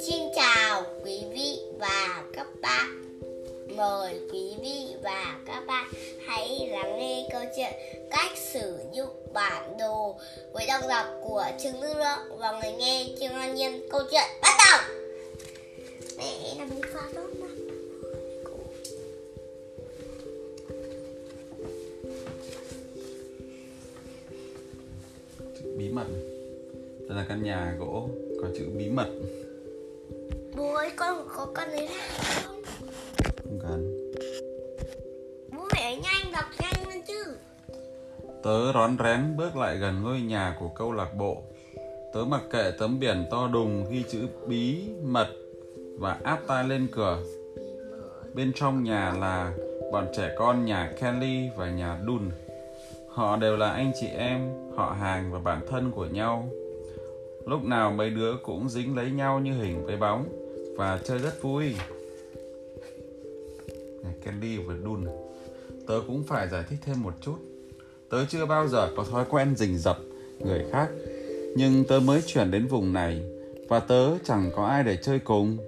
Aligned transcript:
Xin 0.00 0.28
chào 0.34 0.84
quý 1.04 1.24
vị 1.32 1.60
và 1.78 2.24
các 2.32 2.46
bạn. 2.60 3.20
Mời 3.76 4.20
quý 4.32 4.54
vị 4.60 4.86
và 5.02 5.40
các 5.46 5.66
bạn 5.66 5.88
hãy 6.26 6.68
lắng 6.70 6.98
nghe 6.98 7.28
câu 7.32 7.42
chuyện 7.56 7.72
cách 8.10 8.38
sử 8.52 8.78
dụng 8.92 9.10
bản 9.32 9.76
đồ 9.78 10.16
với 10.52 10.66
đồng 10.66 10.88
đọc 10.88 11.06
của 11.22 11.44
Trương 11.62 11.80
Đức 11.80 11.94
Lượng 11.94 12.38
và 12.38 12.52
người 12.52 12.72
nghe 12.72 13.06
Trương 13.20 13.32
An 13.32 13.54
Nhiên. 13.54 13.88
Câu 13.90 14.00
chuyện 14.10 14.28
bắt 14.42 14.54
đầu. 14.58 14.80
Mẹ 16.16 16.54
làm 16.58 16.68
gì 16.68 16.82
pha 16.94 17.02
đó 17.14 17.27
bí 25.78 25.88
mật. 25.88 26.06
Đây 27.08 27.18
là 27.18 27.26
căn 27.28 27.42
nhà 27.42 27.74
gỗ 27.78 28.08
có 28.42 28.48
chữ 28.58 28.64
bí 28.78 28.88
mật. 28.88 29.08
Bố 30.56 30.74
ơi 30.74 30.90
con 30.96 31.28
có 31.36 31.46
con 31.54 31.68
đấy 31.70 31.88
không? 32.44 32.62
không 33.44 33.58
cần. 33.62 34.10
Bố 35.56 35.68
phải 35.70 35.96
nhanh 35.96 36.32
đọc 36.32 36.44
nhanh 36.60 36.88
lên 36.88 37.02
chứ. 37.06 37.24
tớ 38.42 38.72
rón 38.72 38.96
rén 39.04 39.36
bước 39.36 39.56
lại 39.56 39.76
gần 39.76 40.02
ngôi 40.02 40.20
nhà 40.20 40.56
của 40.60 40.68
câu 40.68 40.92
lạc 40.92 41.14
bộ. 41.14 41.42
Tớ 42.14 42.24
mặc 42.24 42.42
kệ 42.52 42.70
tấm 42.78 43.00
biển 43.00 43.24
to 43.30 43.48
đùng 43.52 43.90
ghi 43.90 44.04
chữ 44.10 44.18
bí 44.46 44.88
mật 45.02 45.28
và 45.98 46.18
áp 46.22 46.40
tai 46.46 46.68
lên 46.68 46.88
cửa. 46.92 47.22
Bên 48.34 48.52
trong 48.54 48.84
nhà 48.84 49.14
là 49.20 49.52
bọn 49.92 50.06
trẻ 50.16 50.34
con 50.38 50.64
nhà 50.64 50.92
Kelly 51.00 51.48
và 51.56 51.70
nhà 51.70 51.98
Dun 52.06 52.30
họ 53.18 53.36
đều 53.36 53.56
là 53.56 53.70
anh 53.70 53.92
chị 54.00 54.06
em 54.06 54.40
họ 54.76 54.96
hàng 55.00 55.32
và 55.32 55.38
bạn 55.38 55.60
thân 55.70 55.90
của 55.90 56.06
nhau. 56.06 56.48
Lúc 57.46 57.64
nào 57.64 57.92
mấy 57.92 58.10
đứa 58.10 58.36
cũng 58.44 58.68
dính 58.68 58.96
lấy 58.96 59.10
nhau 59.10 59.40
như 59.40 59.52
hình 59.52 59.86
với 59.86 59.96
bóng 59.96 60.28
và 60.76 61.00
chơi 61.04 61.18
rất 61.18 61.42
vui. 61.42 61.74
Này, 64.02 64.14
Kelly 64.24 64.58
vừa 64.58 64.76
đun. 64.84 65.06
tớ 65.86 65.94
cũng 66.06 66.24
phải 66.24 66.48
giải 66.48 66.64
thích 66.70 66.78
thêm 66.84 67.02
một 67.02 67.14
chút. 67.20 67.36
Tớ 68.10 68.24
chưa 68.24 68.46
bao 68.46 68.68
giờ 68.68 68.90
có 68.96 69.04
thói 69.04 69.24
quen 69.30 69.54
rình 69.56 69.78
rập 69.78 69.98
người 70.38 70.64
khác 70.72 70.88
nhưng 71.56 71.84
tớ 71.88 72.00
mới 72.00 72.22
chuyển 72.26 72.50
đến 72.50 72.66
vùng 72.66 72.92
này 72.92 73.22
và 73.68 73.80
tớ 73.80 74.18
chẳng 74.24 74.50
có 74.56 74.66
ai 74.66 74.84
để 74.84 74.96
chơi 74.96 75.18
cùng. 75.18 75.58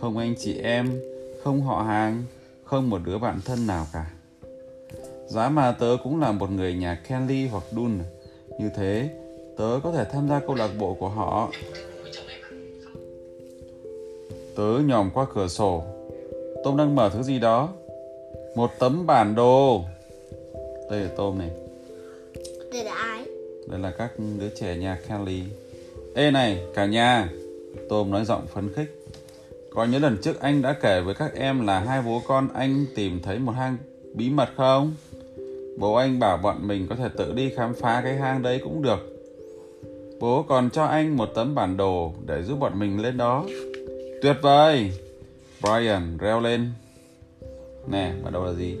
Không 0.00 0.18
anh 0.18 0.34
chị 0.38 0.58
em 0.58 1.00
không 1.42 1.62
họ 1.62 1.82
hàng 1.82 2.24
không 2.64 2.90
một 2.90 3.00
đứa 3.04 3.18
bạn 3.18 3.40
thân 3.44 3.66
nào 3.66 3.86
cả 3.92 4.10
giá 5.26 5.48
mà 5.48 5.72
tớ 5.72 5.96
cũng 6.04 6.20
là 6.20 6.32
một 6.32 6.50
người 6.50 6.74
nhà 6.74 7.00
Kelly 7.08 7.46
hoặc 7.46 7.64
Dun. 7.72 7.98
Như 8.58 8.70
thế 8.76 9.08
tớ 9.56 9.80
có 9.82 9.92
thể 9.92 10.04
tham 10.12 10.28
gia 10.28 10.40
câu 10.40 10.54
lạc 10.54 10.70
bộ 10.78 10.94
của 10.94 11.08
họ. 11.08 11.50
Tớ 14.56 14.78
nhòm 14.86 15.10
qua 15.14 15.26
cửa 15.34 15.48
sổ. 15.48 15.82
Tôm 16.64 16.76
đang 16.76 16.94
mở 16.94 17.10
thứ 17.14 17.22
gì 17.22 17.38
đó? 17.38 17.68
Một 18.56 18.70
tấm 18.78 19.06
bản 19.06 19.34
đồ. 19.34 19.84
Đây 20.90 21.00
là 21.00 21.08
tôm 21.16 21.38
này. 21.38 21.50
Đây 22.72 22.84
là 22.84 22.94
ai? 22.94 23.24
đây 23.66 23.80
là 23.80 23.90
các 23.90 24.12
đứa 24.38 24.48
trẻ 24.48 24.76
nhà 24.76 24.98
Kelly. 25.08 25.42
Ê 26.14 26.30
này 26.30 26.64
cả 26.74 26.86
nhà. 26.86 27.28
Tôm 27.88 28.10
nói 28.10 28.24
giọng 28.24 28.46
phấn 28.46 28.72
khích. 28.74 29.04
Có 29.74 29.84
nhớ 29.84 29.98
lần 29.98 30.18
trước 30.22 30.40
anh 30.40 30.62
đã 30.62 30.72
kể 30.82 31.00
với 31.00 31.14
các 31.14 31.34
em 31.34 31.66
là 31.66 31.80
hai 31.80 32.02
bố 32.02 32.22
con 32.26 32.48
anh 32.54 32.86
tìm 32.94 33.20
thấy 33.22 33.38
một 33.38 33.52
hang 33.52 33.76
bí 34.14 34.30
mật 34.30 34.48
không? 34.56 34.94
Bố 35.78 35.94
anh 35.94 36.18
bảo 36.18 36.36
bọn 36.36 36.68
mình 36.68 36.86
có 36.88 36.96
thể 36.96 37.08
tự 37.16 37.32
đi 37.32 37.52
khám 37.56 37.74
phá 37.74 38.00
cái 38.04 38.16
hang 38.16 38.42
đấy 38.42 38.60
cũng 38.64 38.82
được. 38.82 39.14
Bố 40.20 40.42
còn 40.42 40.70
cho 40.70 40.84
anh 40.84 41.16
một 41.16 41.28
tấm 41.34 41.54
bản 41.54 41.76
đồ 41.76 42.12
để 42.26 42.42
giúp 42.42 42.58
bọn 42.58 42.78
mình 42.78 43.02
lên 43.02 43.16
đó. 43.16 43.44
Tuyệt 44.22 44.36
vời! 44.42 44.92
Brian 45.62 46.18
reo 46.18 46.40
lên. 46.40 46.70
Nè 47.86 48.12
bản 48.24 48.32
đồ 48.32 48.44
là 48.44 48.52
gì? 48.52 48.76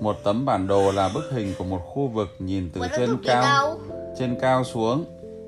Một 0.00 0.16
tấm 0.24 0.44
bản 0.44 0.66
đồ 0.66 0.92
là 0.92 1.10
bức 1.14 1.24
hình 1.32 1.54
của 1.58 1.64
một 1.64 1.80
khu 1.84 2.08
vực 2.08 2.28
nhìn 2.38 2.70
từ 2.74 2.80
trên 2.96 3.16
cao 3.24 3.78
trên 4.18 4.38
cao 4.40 4.64
xuống. 4.64 5.04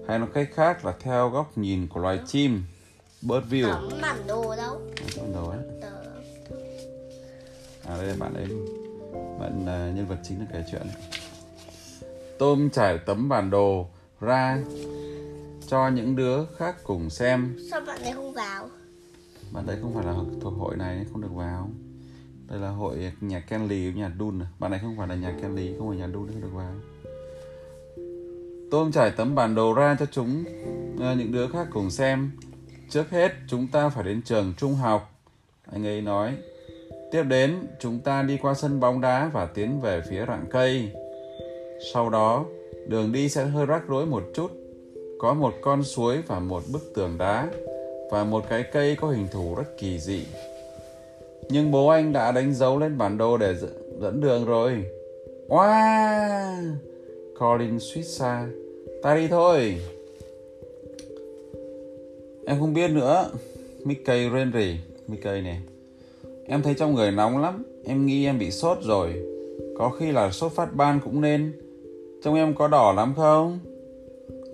Hay 0.08 0.18
nói 0.18 0.28
cách 0.34 0.48
khác 0.54 0.84
là 0.84 0.94
theo 1.00 1.28
góc 1.28 1.58
nhìn 1.58 1.88
của 1.88 2.00
loài 2.00 2.20
chim. 2.26 2.62
Bird 3.22 3.46
view. 3.50 3.72
Tấm 3.72 3.98
bản 4.02 4.26
đồ 4.26 4.56
đâu? 4.56 4.80
Bản 5.16 5.32
đồ 5.32 5.48
ấy. 5.48 5.58
À 7.86 7.96
đây 7.96 8.06
là 8.06 8.14
bạn 8.18 8.34
ấy 8.34 8.46
bạn 9.40 9.66
à, 9.66 9.92
nhân 9.96 10.06
vật 10.06 10.18
chính 10.22 10.38
là 10.40 10.46
kể 10.52 10.64
chuyện. 10.70 10.86
Tôm 12.38 12.70
trải 12.70 12.98
tấm 12.98 13.28
bản 13.28 13.50
đồ 13.50 13.86
ra 14.20 14.58
cho 15.66 15.88
những 15.88 16.16
đứa 16.16 16.44
khác 16.44 16.76
cùng 16.84 17.10
xem. 17.10 17.56
Sao 17.70 17.80
bạn 17.80 18.02
này 18.02 18.12
không 18.12 18.32
vào? 18.32 18.68
bạn 19.52 19.66
đấy 19.66 19.78
không 19.82 19.94
phải 19.94 20.06
là 20.06 20.14
thuộc 20.40 20.54
hội 20.58 20.76
này 20.76 21.04
không 21.12 21.20
được 21.20 21.34
vào. 21.34 21.70
Đây 22.46 22.58
là 22.58 22.70
hội 22.70 23.12
nhà 23.20 23.40
Kenley 23.40 23.90
với 23.90 24.02
nhà 24.02 24.10
Dun. 24.18 24.40
Bạn 24.58 24.70
này 24.70 24.80
không 24.82 24.96
phải 24.98 25.08
là 25.08 25.14
nhà 25.14 25.34
Kenley 25.42 25.74
không 25.78 25.88
phải 25.88 25.98
nhà 25.98 26.08
Dun 26.08 26.28
không 26.28 26.40
được 26.40 26.52
vào. 26.52 26.74
Tôm 28.70 28.92
trải 28.92 29.10
tấm 29.10 29.34
bản 29.34 29.54
đồ 29.54 29.74
ra 29.74 29.96
cho 30.00 30.06
chúng 30.06 30.44
à, 31.00 31.14
những 31.14 31.32
đứa 31.32 31.48
khác 31.48 31.66
cùng 31.70 31.90
xem. 31.90 32.30
Trước 32.90 33.10
hết 33.10 33.32
chúng 33.48 33.68
ta 33.68 33.88
phải 33.88 34.04
đến 34.04 34.22
trường 34.22 34.54
trung 34.56 34.74
học. 34.74 35.14
Anh 35.72 35.86
ấy 35.86 36.02
nói 36.02 36.36
tiếp 37.10 37.22
đến, 37.22 37.56
chúng 37.78 38.00
ta 38.00 38.22
đi 38.22 38.38
qua 38.42 38.54
sân 38.54 38.80
bóng 38.80 39.00
đá 39.00 39.30
và 39.32 39.46
tiến 39.46 39.80
về 39.80 40.00
phía 40.10 40.24
rặng 40.28 40.44
cây. 40.50 40.88
Sau 41.92 42.10
đó, 42.10 42.44
đường 42.86 43.12
đi 43.12 43.28
sẽ 43.28 43.44
hơi 43.44 43.66
rắc 43.66 43.88
rối 43.88 44.06
một 44.06 44.22
chút. 44.34 44.50
Có 45.18 45.34
một 45.34 45.54
con 45.60 45.84
suối 45.84 46.22
và 46.26 46.38
một 46.38 46.62
bức 46.72 46.94
tường 46.94 47.18
đá 47.18 47.48
và 48.10 48.24
một 48.24 48.44
cái 48.48 48.64
cây 48.72 48.96
có 48.96 49.08
hình 49.08 49.28
thù 49.32 49.54
rất 49.54 49.78
kỳ 49.78 49.98
dị. 49.98 50.24
Nhưng 51.48 51.70
bố 51.70 51.88
anh 51.88 52.12
đã 52.12 52.32
đánh 52.32 52.54
dấu 52.54 52.78
lên 52.78 52.98
bản 52.98 53.18
đồ 53.18 53.36
để 53.36 53.54
dẫn 54.00 54.20
đường 54.20 54.44
rồi. 54.44 54.84
Wow! 55.48 56.74
Colin 57.38 57.78
suýt 57.80 58.02
xa. 58.02 58.46
Ta 59.02 59.14
đi 59.14 59.28
thôi. 59.28 59.80
Em 62.46 62.60
không 62.60 62.74
biết 62.74 62.90
nữa. 62.90 63.30
Mickey 63.84 64.28
rên 64.28 64.52
rỉ 64.52 64.76
mickey 65.06 65.40
này 65.40 65.60
em 66.48 66.62
thấy 66.62 66.74
trong 66.74 66.94
người 66.94 67.10
nóng 67.10 67.42
lắm, 67.42 67.64
em 67.84 68.06
nghĩ 68.06 68.26
em 68.26 68.38
bị 68.38 68.50
sốt 68.50 68.78
rồi. 68.82 69.22
Có 69.78 69.90
khi 69.90 70.12
là 70.12 70.30
sốt 70.30 70.52
phát 70.52 70.74
ban 70.74 71.00
cũng 71.04 71.20
nên. 71.20 71.52
Trông 72.22 72.34
em 72.34 72.54
có 72.54 72.68
đỏ 72.68 72.92
lắm 72.92 73.14
không? 73.16 73.58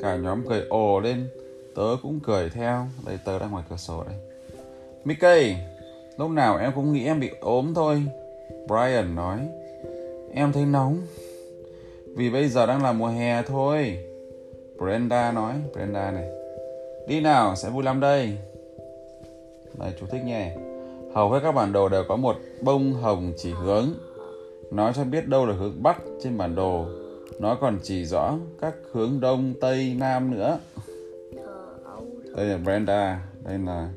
Cả 0.01 0.17
nhóm 0.17 0.43
cười 0.49 0.63
ồ 0.69 1.01
lên. 1.01 1.29
Tớ 1.75 1.97
cũng 2.03 2.21
cười 2.21 2.51
theo. 2.51 2.87
Đây, 3.07 3.19
tớ 3.25 3.39
đang 3.39 3.51
ngoài 3.51 3.65
cửa 3.71 3.77
sổ 3.77 4.05
đây. 4.07 4.17
Mickey, 5.05 5.55
lúc 6.19 6.31
nào 6.31 6.59
em 6.59 6.73
cũng 6.75 6.93
nghĩ 6.93 7.05
em 7.07 7.21
bị 7.21 7.31
ốm 7.41 7.75
thôi. 7.75 8.03
Brian 8.69 9.15
nói. 9.15 9.39
Em 10.33 10.53
thấy 10.53 10.67
nóng. 10.67 11.03
Vì 12.17 12.31
bây 12.31 12.49
giờ 12.49 12.67
đang 12.67 12.83
là 12.83 12.93
mùa 12.93 13.09
hè 13.09 13.43
thôi. 13.43 13.99
Brenda 14.79 15.33
nói. 15.33 15.55
Brenda 15.73 16.11
này. 16.11 16.29
Đi 17.09 17.21
nào, 17.21 17.57
sẽ 17.57 17.71
vui 17.71 17.83
lắm 17.83 18.01
đây. 18.01 18.33
Đây 19.79 19.93
chú 20.01 20.07
thích 20.07 20.23
nha 20.25 20.74
hầu 21.15 21.31
hết 21.31 21.41
các 21.43 21.53
bản 21.53 21.73
đồ 21.73 21.89
đều 21.89 22.05
có 22.09 22.17
một 22.17 22.37
bông 22.61 22.93
hồng 22.93 23.33
chỉ 23.37 23.51
hướng. 23.51 23.89
Nó 24.71 24.93
cho 24.93 25.05
biết 25.05 25.29
đâu 25.29 25.47
là 25.47 25.55
hướng 25.55 25.83
bắc 25.83 25.99
trên 26.23 26.39
bản 26.39 26.55
đồ. 26.55 26.87
Nó 27.39 27.55
còn 27.61 27.79
chỉ 27.83 28.05
rõ 28.05 28.39
các 28.61 28.75
hướng 28.93 29.21
đông 29.21 29.55
tây 29.61 29.97
nam 29.99 30.31
nữa. 30.31 30.59
Đây 32.37 32.47
là 32.47 32.57
brenda. 32.57 33.21
Đây 33.45 33.59
là 33.67 33.89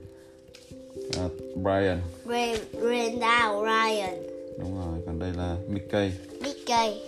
à, 1.17 1.27
brian. 1.56 2.01
Bre- 2.25 2.57
Brenda 2.81 3.51
Ryan. 3.61 4.16
đúng 4.59 4.75
rồi 4.79 5.01
còn 5.06 5.19
đây 5.19 5.31
là 5.38 5.56
mickey. 5.69 6.11
Mickey. 6.44 7.01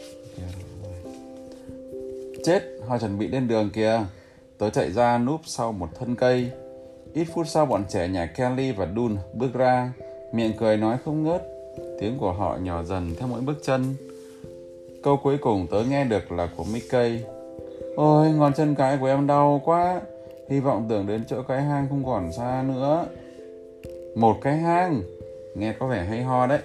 chết 2.44 2.64
họ 2.88 2.98
chuẩn 2.98 3.20
bị 3.20 3.28
lên 3.28 3.48
đường 3.48 3.70
kìa. 3.74 4.02
Tớ 4.58 4.70
chạy 4.70 4.92
ra 4.92 5.18
núp 5.18 5.42
sau 5.46 5.72
một 5.72 5.90
thân 6.00 6.16
cây 6.16 6.52
ít 7.14 7.28
phút 7.34 7.48
sau 7.48 7.66
bọn 7.66 7.84
trẻ 7.90 8.08
nhà 8.08 8.26
kelly 8.26 8.72
và 8.72 8.88
dun 8.96 9.18
bước 9.34 9.54
ra, 9.54 9.94
miệng 10.34 10.54
cười 10.60 10.78
nói 10.78 10.98
không 11.06 11.24
ngớt. 11.24 11.42
Tiếng 12.00 12.18
của 12.18 12.32
họ 12.32 12.58
nhỏ 12.62 12.84
dần 12.84 13.16
theo 13.20 13.28
mỗi 13.28 13.42
bước 13.42 13.60
chân. 13.64 13.96
Câu 15.04 15.18
cuối 15.18 15.38
cùng 15.38 15.68
tớ 15.72 15.84
nghe 15.90 16.06
được 16.06 16.32
là 16.32 16.50
của 16.58 16.64
mickey. 16.64 17.20
Ôi, 17.96 18.32
ngón 18.32 18.54
chân 18.54 18.76
cái 18.76 18.98
của 18.98 19.08
em 19.08 19.28
đau 19.28 19.62
quá. 19.66 20.02
Hy 20.50 20.60
vọng 20.60 20.86
tưởng 20.90 21.08
đến 21.08 21.24
chỗ 21.28 21.42
cái 21.42 21.62
hang 21.62 21.88
không 21.90 22.04
còn 22.06 22.32
xa 22.32 22.64
nữa. 22.68 23.06
Một 24.16 24.38
cái 24.42 24.58
hang? 24.58 25.02
Nghe 25.56 25.74
có 25.80 25.88
vẻ 25.88 26.04
hay 26.04 26.24
ho 26.24 26.48
đấy. 26.48 26.60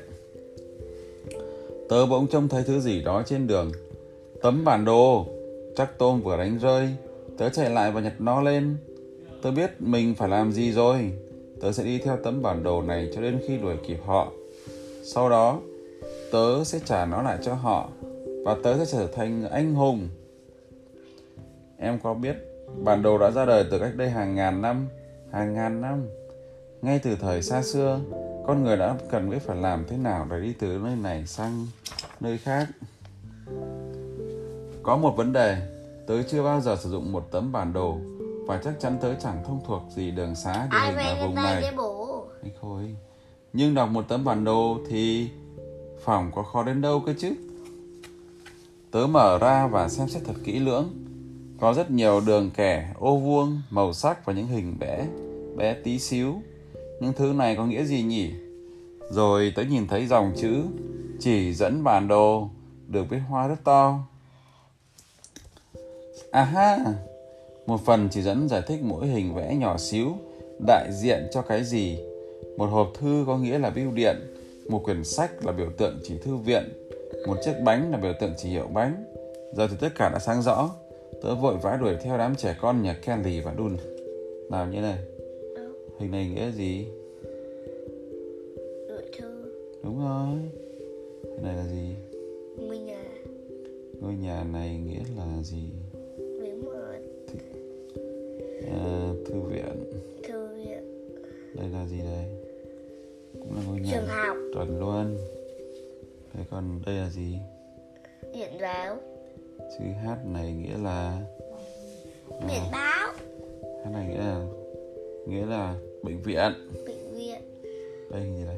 Tớ 1.88 2.06
bỗng 2.06 2.26
trông 2.26 2.49
thấy 2.49 2.62
thứ 2.67 2.81
gì 2.81 3.02
đó 3.02 3.23
trên 3.26 3.46
đường. 3.46 3.73
Tấm 4.43 4.64
bản 4.64 4.85
đồ. 4.85 5.26
Chắc 5.76 5.99
tôm 5.99 6.20
vừa 6.20 6.37
đánh 6.37 6.58
rơi. 6.58 6.88
Tớ 7.38 7.49
chạy 7.49 7.70
lại 7.70 7.93
và 7.93 8.00
nhặt 8.00 8.14
nó 8.19 8.43
lên 8.43 8.76
tớ 9.44 9.50
biết 9.50 9.70
mình 9.79 10.14
phải 10.14 10.29
làm 10.29 10.52
gì 10.52 10.73
rồi 10.73 11.12
tớ 11.61 11.73
sẽ 11.73 11.85
đi 11.85 11.99
theo 11.99 12.17
tấm 12.25 12.43
bản 12.43 12.62
đồ 12.62 12.82
này 12.82 13.11
cho 13.14 13.20
đến 13.20 13.41
khi 13.46 13.58
đuổi 13.58 13.76
kịp 13.87 13.99
họ 14.06 14.32
sau 15.05 15.31
đó 15.31 15.61
tớ 16.32 16.64
sẽ 16.64 16.79
trả 16.85 17.06
nó 17.06 17.23
lại 17.23 17.38
cho 17.43 17.55
họ 17.55 17.88
và 18.44 18.56
tớ 18.62 18.76
sẽ 18.79 18.85
trở 18.93 19.06
thành 19.06 19.49
anh 19.50 19.75
hùng 19.75 20.08
em 21.79 21.99
có 22.02 22.14
biết 22.14 22.37
bản 22.82 23.02
đồ 23.02 23.19
đã 23.19 23.31
ra 23.31 23.44
đời 23.44 23.64
từ 23.70 23.79
cách 23.79 23.96
đây 23.96 24.11
hàng 24.11 24.35
ngàn 24.35 24.62
năm, 24.62 24.87
hàng 25.32 25.55
ngàn 25.55 25.81
năm. 25.81 26.06
Ngay 26.82 26.99
từ 26.99 27.17
thời 27.20 27.43
xa 27.43 27.62
xưa, 27.62 28.00
con 28.46 28.64
người 28.64 28.76
đã 28.76 28.96
cần 29.11 29.31
biết 29.31 29.38
phải 29.46 29.56
làm 29.56 29.85
thế 29.88 29.96
nào 29.96 30.26
để 30.31 30.41
đi 30.41 30.55
từ 30.58 30.79
nơi 30.85 30.96
này 30.96 31.26
sang 31.26 31.67
nơi 32.20 32.38
khác. 32.38 32.69
Có 34.82 34.96
một 34.96 35.17
vấn 35.17 35.32
đề, 35.32 35.56
tớ 36.06 36.23
chưa 36.23 36.43
bao 36.43 36.61
giờ 36.61 36.76
sử 36.76 36.91
dụng 36.91 37.12
một 37.12 37.29
tấm 37.31 37.52
bản 37.52 37.73
đồ 37.73 37.99
và 38.46 38.61
chắc 38.64 38.75
chắn 38.81 38.99
tớ 39.00 39.14
chẳng 39.14 39.43
thông 39.46 39.61
thuộc 39.67 39.82
gì 39.94 40.11
đường 40.11 40.35
xá 40.35 40.69
địa 40.70 40.79
hình 40.87 40.96
ở 40.96 41.26
vùng 41.26 41.35
này. 41.35 41.64
Anh 42.43 42.52
Khôi. 42.61 42.96
Nhưng 43.52 43.75
đọc 43.75 43.88
một 43.91 44.05
tấm 44.08 44.25
bản 44.25 44.44
đồ 44.44 44.79
thì 44.88 45.29
phòng 46.05 46.31
có 46.35 46.43
khó 46.43 46.62
đến 46.62 46.81
đâu 46.81 47.02
cơ 47.06 47.14
chứ. 47.19 47.35
Tớ 48.91 49.06
mở 49.06 49.38
ra 49.38 49.67
và 49.67 49.88
xem 49.88 50.08
xét 50.08 50.23
thật 50.25 50.35
kỹ 50.44 50.58
lưỡng. 50.58 50.88
Có 51.61 51.75
rất 51.75 51.91
nhiều 51.91 52.20
đường 52.20 52.50
kẻ, 52.55 52.93
ô 52.99 53.17
vuông, 53.17 53.62
màu 53.70 53.93
sắc 53.93 54.26
và 54.26 54.32
những 54.32 54.46
hình 54.46 54.76
vẽ, 54.81 55.06
bé 55.56 55.75
tí 55.75 55.99
xíu. 55.99 56.43
Những 57.00 57.12
thứ 57.12 57.32
này 57.32 57.56
có 57.56 57.67
nghĩa 57.67 57.85
gì 57.85 58.02
nhỉ? 58.02 58.31
Rồi 59.11 59.52
tớ 59.56 59.62
nhìn 59.62 59.87
thấy 59.87 60.06
dòng 60.06 60.32
chữ 60.37 60.62
chỉ 61.20 61.52
dẫn 61.52 61.85
bản 61.85 62.08
đồ 62.08 62.49
được 62.88 63.05
viết 63.11 63.20
hoa 63.29 63.49
rất 63.49 63.64
to. 63.64 63.99
À 66.31 66.44
ha, 66.44 66.79
một 67.66 67.81
phần 67.84 68.08
chỉ 68.11 68.22
dẫn 68.22 68.49
giải 68.49 68.62
thích 68.66 68.81
mỗi 68.82 69.06
hình 69.06 69.34
vẽ 69.34 69.56
nhỏ 69.56 69.78
xíu 69.78 70.12
đại 70.66 70.88
diện 70.93 71.26
cho 71.32 71.43
cái 71.43 71.64
gì. 71.64 71.99
Một 72.56 72.66
hộp 72.66 72.93
thư 72.99 73.25
có 73.26 73.38
nghĩa 73.38 73.58
là 73.58 73.70
bưu 73.70 73.90
điện, 73.90 74.16
một 74.69 74.84
quyển 74.84 75.05
sách 75.05 75.46
là 75.46 75.52
biểu 75.52 75.70
tượng 75.78 75.99
chỉ 76.02 76.19
thư 76.19 76.37
viện, 76.37 76.62
một 77.26 77.37
chiếc 77.44 77.55
bánh 77.64 77.90
là 77.93 77.99
biểu 77.99 78.12
tượng 78.20 78.32
chỉ 78.37 78.49
hiệu 78.49 78.66
bánh. 78.75 79.05
Giờ 79.56 79.69
thì 79.70 79.76
tất 79.81 79.88
cả 79.94 80.08
đã 80.08 80.19
sáng 80.19 80.43
rõ. 80.43 80.70
Tớ 81.22 81.34
vội 81.34 81.56
vã 81.62 81.78
đuổi 81.81 81.96
theo 82.02 82.19
đám 82.19 82.37
trẻ 82.37 82.56
con 82.61 82.82
nhà 82.82 82.96
Kelly 83.06 83.40
và 83.40 83.55
Dun. 83.58 83.76
Làm 84.50 84.70
như 84.70 84.81
này. 84.81 84.99
Hình 85.99 86.10
này 86.10 86.26
nghĩa 86.26 86.50
gì? 86.50 86.87
Thư 88.88 89.00
Đúng 89.82 89.99
rồi. 89.99 90.38
Hình 91.22 91.43
này 91.43 91.56
là 91.56 91.64
gì? 91.67 91.94
Mình 92.69 92.90
à 92.90 93.05
Ngôi 94.00 94.14
nhà 94.14 94.44
này 94.52 94.76
nghĩa 94.76 95.02
là 95.17 95.43
gì? 95.43 95.69
À, 98.70 99.12
thư 99.26 99.40
viện. 99.40 99.93
Thư 100.28 100.46
viện 100.46 101.08
Đây 101.55 101.69
là 101.69 101.87
gì 101.87 101.99
đây? 101.99 102.25
Cũng 103.32 103.55
là 103.55 103.62
ngôi 103.66 103.81
nhà. 103.81 103.90
Trường 103.93 104.06
học 104.06 104.37
Chuẩn 104.55 104.81
luôn. 104.81 105.16
Thế 106.32 106.40
còn 106.50 106.81
đây 106.87 106.94
là 106.94 107.11
gì? 107.11 107.38
Điện 108.34 108.52
báo 108.61 108.96
Chữ 109.58 109.84
H 109.84 110.28
này 110.32 110.52
nghĩa 110.52 110.78
là 110.84 111.22
Biển 112.31 112.62
báo 112.72 113.12
H 113.84 113.90
này 113.93 114.08
nghĩa 114.08 114.19
là 114.19 114.46
nghĩa 115.26 115.46
là 115.46 115.75
bệnh 116.02 116.22
viện. 116.22 116.52
Bệnh 116.87 117.14
viện 117.14 117.40
Đây 118.10 118.20
hình 118.20 118.37
gì 118.37 118.44
đây? 118.44 118.56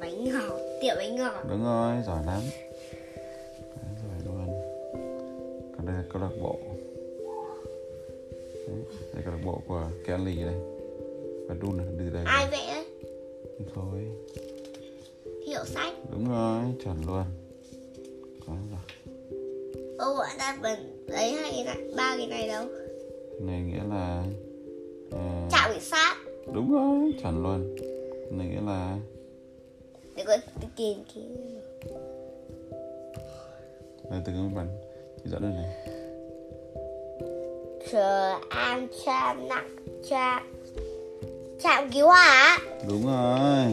Bánh 0.00 0.24
ngọt 0.24 0.58
Tiệm 0.82 0.96
bánh 0.96 1.16
ngọt 1.16 1.44
Đúng 1.48 1.64
rồi, 1.64 1.96
giỏi 2.06 2.26
lắm. 2.26 2.42
Đấy, 3.56 3.94
giỏi 4.04 4.18
luôn. 4.24 4.46
Còn 5.76 5.86
đây 5.86 5.96
là 5.96 6.04
câu 6.12 6.22
lạc 6.22 6.30
bộ. 6.42 6.56
Đây 9.14 9.22
câu 9.24 9.34
lạc 9.34 9.40
bộ 9.44 9.62
của 9.66 9.86
Kelly 10.06 10.42
đây. 10.42 10.54
Và 11.48 11.54
Dun 11.62 11.78
từ 11.98 12.10
đây. 12.10 12.24
Ai 12.26 12.48
vẽ 12.50 12.74
đấy? 12.74 12.84
Thôi, 13.74 14.06
Hiệu 15.46 15.64
sách 15.64 15.94
đúng 16.12 16.28
rồi, 16.28 16.64
chuẩn 16.84 16.96
luôn. 17.06 17.24
Có 18.46 18.52
rồi. 18.70 19.10
Ô 19.98 20.14
bọn 20.14 20.28
ta 20.38 20.58
bẩn 20.62 21.04
lấy 21.06 21.32
hai 21.32 21.52
cái 21.52 21.64
này 21.64 21.90
ba 21.96 22.16
cái 22.16 22.26
này 22.26 22.48
đâu 22.48 22.64
Này 23.40 23.60
nghĩa 23.60 23.82
là 23.90 24.24
à, 25.10 25.48
Trạm 25.50 25.70
cảnh 25.70 25.80
sát 25.80 26.16
đúng 26.54 26.72
rồi, 26.72 27.14
chuẩn 27.22 27.42
luôn. 27.42 27.76
Này 28.30 28.48
nghĩa 28.48 28.60
là 28.66 28.98
Để 30.16 30.24
có 30.26 30.36
cái 30.60 30.70
tiền 30.76 31.04
kia 31.14 31.20
đây 34.10 34.20
từ 34.24 34.32
cái 34.32 34.42
bản 34.54 34.68
chỉ 35.24 35.30
dẫn 35.30 35.42
đây 35.42 35.52
này. 35.52 35.88
Chờ 37.92 38.34
an 38.48 38.88
cha 39.04 39.34
nặng 39.34 39.76
cha 40.08 40.42
Trạm 41.62 41.90
cứu 41.90 42.06
hỏa 42.06 42.58
Đúng 42.88 43.06
rồi. 43.06 43.66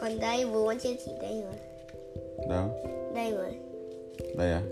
Còn 0.00 0.18
đây 0.20 0.46
bố 0.46 0.66
con 0.66 0.78
chưa 0.78 0.90
chỉ 1.04 1.12
đây 1.22 1.42
rồi 1.42 1.54
Đâu? 2.48 2.70
Đây 3.14 3.30
rồi 3.30 3.54
Đây 4.36 4.52
à? 4.52 4.62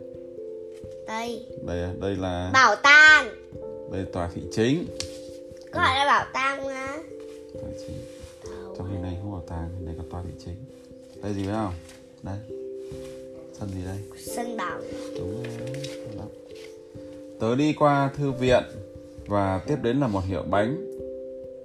Đây 1.07 1.47
Đây 1.67 1.83
à? 1.83 1.93
Đây 2.01 2.17
là 2.17 2.51
Bảo 2.53 2.77
tàng 2.77 3.49
đây 3.91 4.01
là 4.01 4.07
tòa 4.13 4.31
thị 4.35 4.43
chính. 4.53 4.87
Có 5.73 5.81
gọi 5.81 5.97
là 5.97 6.05
bảo 6.07 6.27
tàng 6.33 6.67
mà 6.67 6.99
Tòa 7.53 7.71
thị 7.71 7.85
chính. 7.87 7.97
Trong 8.79 8.91
hình 8.91 9.03
này 9.03 9.17
không 9.23 9.33
bảo 9.33 9.45
tàng, 9.49 9.69
hình 9.77 9.87
này 9.87 9.95
có 9.99 10.05
tòa 10.11 10.23
thị 10.27 10.45
chính. 10.45 10.55
Đây 11.23 11.35
gì 11.35 11.45
phải 11.45 11.55
không? 11.55 11.75
Đây. 12.23 12.39
Sân 13.59 13.69
gì 13.69 13.85
đây? 13.85 13.99
Sân 14.19 14.57
bóng 14.57 14.83
Đúng 15.19 15.43
rồi. 15.43 16.27
Tớ 17.41 17.57
đi 17.57 17.73
qua 17.73 18.11
thư 18.17 18.33
viện 18.33 18.63
và 19.27 19.61
tiếp 19.67 19.77
đến 19.83 20.01
là 20.01 20.07
một 20.07 20.25
hiệu 20.25 20.43
bánh. 20.51 20.77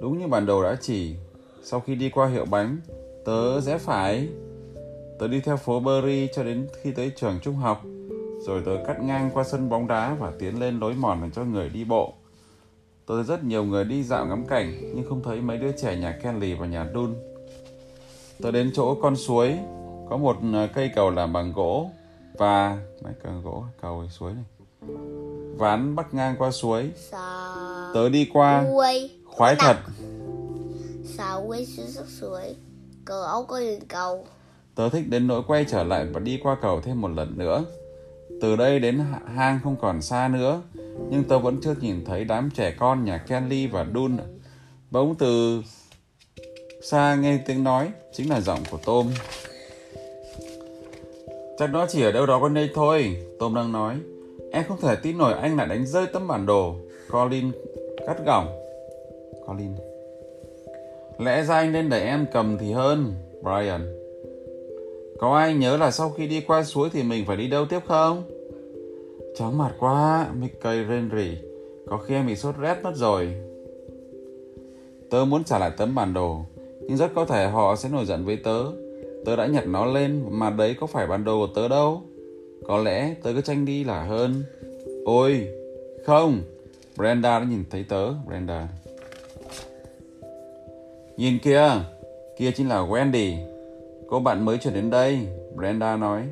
Đúng 0.01 0.19
như 0.19 0.27
bản 0.27 0.45
đồ 0.45 0.63
đã 0.63 0.77
chỉ, 0.81 1.15
sau 1.63 1.79
khi 1.79 1.95
đi 1.95 2.09
qua 2.09 2.27
hiệu 2.27 2.45
bánh, 2.45 2.77
tớ 3.25 3.61
rẽ 3.61 3.77
phải. 3.77 4.27
Tớ 5.19 5.27
đi 5.27 5.41
theo 5.41 5.57
phố 5.57 5.79
berry 5.79 6.27
cho 6.35 6.43
đến 6.43 6.67
khi 6.81 6.91
tới 6.91 7.11
trường 7.15 7.39
trung 7.41 7.55
học, 7.55 7.81
rồi 8.39 8.61
tớ 8.65 8.71
cắt 8.87 9.03
ngang 9.03 9.29
qua 9.33 9.43
sân 9.43 9.69
bóng 9.69 9.87
đá 9.87 10.13
và 10.19 10.31
tiến 10.39 10.59
lên 10.59 10.79
lối 10.79 10.93
mòn 10.93 11.21
dành 11.21 11.31
cho 11.31 11.43
người 11.43 11.69
đi 11.69 11.83
bộ. 11.83 12.13
Tớ 13.05 13.15
thấy 13.15 13.23
rất 13.23 13.43
nhiều 13.43 13.63
người 13.63 13.83
đi 13.83 14.03
dạo 14.03 14.25
ngắm 14.25 14.45
cảnh, 14.45 14.91
nhưng 14.95 15.05
không 15.09 15.23
thấy 15.23 15.41
mấy 15.41 15.57
đứa 15.57 15.71
trẻ 15.71 15.95
nhà 15.95 16.19
Kenley 16.23 16.53
và 16.53 16.65
nhà 16.65 16.87
Dun. 16.93 17.15
Tớ 18.41 18.51
đến 18.51 18.71
chỗ 18.73 18.95
con 19.01 19.15
suối, 19.15 19.57
có 20.09 20.17
một 20.17 20.37
ờ, 20.53 20.67
cây 20.73 20.91
cầu 20.95 21.09
làm 21.09 21.33
bằng 21.33 21.53
gỗ 21.55 21.89
và 22.37 22.77
mấy 23.03 23.13
cây 23.23 23.33
gỗ 23.43 23.63
cầu 23.81 24.07
suối 24.09 24.33
này 24.33 24.43
ván 25.57 25.95
bắc 25.95 26.13
ngang 26.13 26.35
qua 26.39 26.51
suối. 26.51 26.91
Tớ 27.93 28.09
đi 28.09 28.29
qua. 28.33 28.65
Khoái 29.25 29.55
thật. 29.59 29.77
Sao 31.17 31.43
uôi 31.47 31.65
xuống 31.65 31.87
sức 31.87 32.05
suối. 32.19 32.55
Cờ 33.05 33.23
ốc 33.23 33.45
có 33.47 33.59
đường 33.59 33.85
cầu. 33.87 34.25
Tớ 34.75 34.89
thích 34.89 35.03
đến 35.09 35.27
nỗi 35.27 35.41
quay 35.47 35.65
trở 35.69 35.83
lại 35.83 36.05
và 36.05 36.19
đi 36.19 36.39
qua 36.43 36.57
cầu 36.61 36.81
thêm 36.81 37.01
một 37.01 37.11
lần 37.11 37.37
nữa. 37.37 37.65
Từ 38.41 38.55
đây 38.55 38.79
đến 38.79 39.01
hang 39.35 39.59
không 39.63 39.75
còn 39.81 40.01
xa 40.01 40.27
nữa 40.27 40.61
nhưng 41.09 41.23
tớ 41.23 41.39
vẫn 41.39 41.59
chưa 41.63 41.75
nhìn 41.81 42.05
thấy 42.05 42.23
đám 42.23 42.49
trẻ 42.55 42.75
con 42.79 43.05
nhà 43.05 43.17
Kelly 43.17 43.67
và 43.67 43.85
Dun. 43.93 44.17
Bỗng 44.91 45.15
từ 45.15 45.61
xa 46.83 47.15
nghe 47.15 47.37
tiếng 47.45 47.63
nói 47.63 47.91
chính 48.13 48.29
là 48.29 48.41
giọng 48.41 48.59
của 48.71 48.77
Tom. 48.85 49.07
Chắc 51.59 51.69
nó 51.69 51.85
chỉ 51.89 52.01
ở 52.01 52.11
đâu 52.11 52.25
đó 52.25 52.39
quanh 52.39 52.53
đây 52.53 52.69
thôi 52.73 53.17
Tom 53.39 53.55
đang 53.55 53.71
nói 53.71 53.95
em 54.53 54.63
không 54.67 54.81
thể 54.81 54.95
tin 54.95 55.17
nổi 55.17 55.33
anh 55.33 55.57
lại 55.57 55.67
đánh 55.67 55.85
rơi 55.85 56.05
tấm 56.13 56.27
bản 56.27 56.45
đồ 56.45 56.75
Colin 57.11 57.51
cắt 58.07 58.25
gỏng 58.25 58.47
Colin 59.47 59.75
lẽ 61.19 61.43
ra 61.43 61.55
anh 61.55 61.71
nên 61.71 61.89
để 61.89 62.05
em 62.05 62.25
cầm 62.33 62.57
thì 62.57 62.71
hơn 62.71 63.13
Brian 63.41 64.03
có 65.19 65.35
ai 65.35 65.53
nhớ 65.53 65.77
là 65.77 65.91
sau 65.91 66.09
khi 66.09 66.27
đi 66.27 66.41
qua 66.41 66.63
suối 66.63 66.89
thì 66.93 67.03
mình 67.03 67.25
phải 67.25 67.37
đi 67.37 67.47
đâu 67.47 67.65
tiếp 67.65 67.79
không? 67.87 68.23
Chóng 69.37 69.57
mặt 69.57 69.71
quá, 69.79 70.27
Mickey 70.39 70.83
rên 70.83 71.09
rỉ. 71.15 71.37
Có 71.89 71.97
khi 71.97 72.15
em 72.15 72.27
bị 72.27 72.35
sốt 72.35 72.55
rét 72.57 72.77
mất 72.83 72.91
rồi. 72.95 73.33
Tớ 75.09 75.25
muốn 75.25 75.43
trả 75.43 75.59
lại 75.59 75.71
tấm 75.77 75.95
bản 75.95 76.13
đồ, 76.13 76.37
nhưng 76.81 76.97
rất 76.97 77.11
có 77.15 77.25
thể 77.25 77.47
họ 77.47 77.75
sẽ 77.75 77.89
nổi 77.89 78.05
giận 78.05 78.25
với 78.25 78.37
tớ. 78.37 78.63
Tớ 79.25 79.35
đã 79.35 79.45
nhặt 79.45 79.67
nó 79.67 79.85
lên, 79.85 80.25
mà 80.29 80.49
đấy 80.49 80.75
có 80.79 80.87
phải 80.87 81.07
bản 81.07 81.23
đồ 81.23 81.47
của 81.47 81.53
tớ 81.55 81.67
đâu. 81.67 82.01
Có 82.67 82.77
lẽ 82.77 83.15
tớ 83.23 83.33
cứ 83.33 83.41
tranh 83.41 83.65
đi 83.65 83.83
là 83.83 84.03
hơn. 84.03 84.43
Ôi, 85.05 85.47
không. 86.05 86.41
Brenda 86.97 87.39
đã 87.39 87.45
nhìn 87.45 87.63
thấy 87.69 87.85
tớ, 87.89 88.11
Brenda. 88.27 88.67
Nhìn 91.17 91.39
kìa, 91.43 91.71
kia 92.37 92.51
chính 92.51 92.69
là 92.69 92.81
Wendy. 92.81 93.35
Cô 94.09 94.19
bạn 94.19 94.45
mới 94.45 94.57
chuyển 94.57 94.73
đến 94.73 94.89
đây, 94.89 95.19
Brenda 95.55 95.95
nói. 95.95 96.23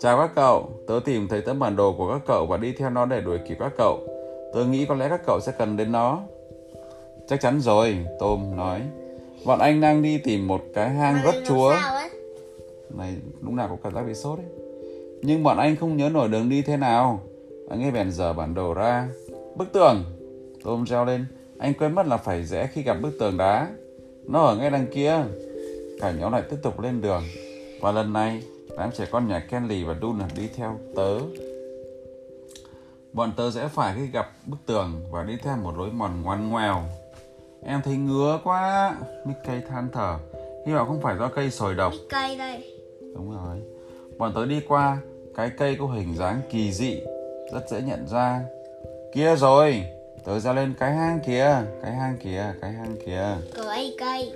Chào 0.00 0.18
các 0.18 0.30
cậu, 0.34 0.70
tớ 0.86 1.00
tìm 1.04 1.28
thấy 1.28 1.40
tấm 1.40 1.58
bản 1.58 1.76
đồ 1.76 1.94
của 1.98 2.12
các 2.12 2.20
cậu 2.26 2.46
và 2.46 2.56
đi 2.56 2.72
theo 2.72 2.90
nó 2.90 3.06
để 3.06 3.20
đuổi 3.20 3.38
kịp 3.48 3.56
các 3.60 3.72
cậu. 3.76 4.00
Tớ 4.54 4.64
nghĩ 4.64 4.86
có 4.86 4.94
lẽ 4.94 5.08
các 5.08 5.20
cậu 5.26 5.40
sẽ 5.40 5.52
cần 5.58 5.76
đến 5.76 5.92
nó. 5.92 6.22
Chắc 7.28 7.40
chắn 7.40 7.60
rồi, 7.60 7.96
Tom 8.20 8.56
nói. 8.56 8.80
Bọn 9.44 9.58
anh 9.58 9.80
đang 9.80 10.02
đi 10.02 10.18
tìm 10.18 10.46
một 10.46 10.60
cái 10.74 10.90
hang 10.90 11.16
rất 11.24 11.34
chúa. 11.48 11.74
Này, 12.90 13.14
lúc 13.40 13.52
nào 13.54 13.68
cũng 13.68 13.78
cảm 13.82 13.94
giác 13.94 14.02
bị 14.06 14.14
sốt 14.14 14.38
ấy. 14.38 14.61
Nhưng 15.22 15.42
bọn 15.42 15.58
anh 15.58 15.76
không 15.76 15.96
nhớ 15.96 16.08
nổi 16.08 16.28
đường 16.28 16.48
đi 16.48 16.62
thế 16.62 16.76
nào. 16.76 17.20
Anh 17.70 17.82
ấy 17.82 17.90
bèn 17.90 18.10
dở 18.10 18.32
bản 18.32 18.54
đồ 18.54 18.74
ra. 18.74 19.08
Bức 19.56 19.72
tường. 19.72 20.04
Tom 20.64 20.84
reo 20.84 21.04
lên. 21.04 21.26
Anh 21.58 21.74
quên 21.74 21.94
mất 21.94 22.06
là 22.06 22.16
phải 22.16 22.44
rẽ 22.44 22.66
khi 22.72 22.82
gặp 22.82 22.96
bức 23.02 23.18
tường 23.18 23.36
đá. 23.36 23.68
Nó 24.28 24.44
ở 24.44 24.56
ngay 24.56 24.70
đằng 24.70 24.86
kia. 24.94 25.16
Cả 26.00 26.10
nhóm 26.10 26.32
lại 26.32 26.42
tiếp 26.50 26.56
tục 26.62 26.80
lên 26.80 27.00
đường. 27.00 27.22
Và 27.80 27.92
lần 27.92 28.12
này, 28.12 28.42
đám 28.76 28.90
trẻ 28.92 29.06
con 29.10 29.28
nhà 29.28 29.40
Kelly 29.50 29.84
và 29.84 29.94
Dun 30.02 30.18
đi 30.36 30.48
theo 30.56 30.78
tớ. 30.96 31.18
Bọn 33.12 33.32
tớ 33.36 33.50
sẽ 33.50 33.68
phải 33.68 33.94
khi 33.96 34.06
gặp 34.06 34.30
bức 34.46 34.56
tường 34.66 35.04
và 35.10 35.22
đi 35.22 35.36
theo 35.42 35.56
một 35.56 35.78
lối 35.78 35.90
mòn 35.90 36.22
ngoằn 36.22 36.50
ngoèo. 36.50 36.82
Em 37.64 37.80
thấy 37.84 37.96
ngứa 37.96 38.40
quá. 38.44 38.96
Mickey 39.26 39.60
than 39.68 39.88
thở. 39.92 40.18
Hy 40.66 40.72
vọng 40.72 40.88
không 40.88 41.00
phải 41.00 41.16
do 41.18 41.28
cây 41.28 41.50
sồi 41.50 41.74
độc. 41.74 41.92
Cây 42.10 42.36
đây. 42.38 42.78
Đúng 43.14 43.30
rồi. 43.30 43.62
Bọn 44.18 44.32
tớ 44.34 44.46
đi 44.46 44.60
qua 44.68 44.98
cái 45.36 45.50
cây 45.58 45.76
có 45.78 45.86
hình 45.86 46.14
dáng 46.16 46.40
kỳ 46.50 46.72
dị, 46.72 47.00
rất 47.52 47.68
dễ 47.70 47.80
nhận 47.82 48.06
ra. 48.08 48.40
Kia 49.14 49.36
rồi, 49.36 49.84
tớ 50.24 50.38
ra 50.40 50.52
lên 50.52 50.74
cái 50.78 50.92
hang 50.92 51.20
kìa, 51.26 51.56
cái 51.82 51.92
hang 51.92 52.16
kìa, 52.24 52.54
cái 52.60 52.72
hang 52.72 52.96
kìa. 53.06 53.36
Cưỡi 53.54 53.94
cây. 53.98 54.32